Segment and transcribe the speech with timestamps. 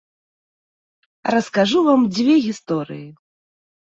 [1.35, 3.05] Раскажу вам дзве гісторыі.